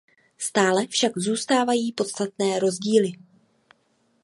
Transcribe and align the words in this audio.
Stále 0.37 0.87
však 0.87 1.17
zůstávají 1.17 1.91
podstatné 1.91 2.59
rozdíly. 2.59 3.11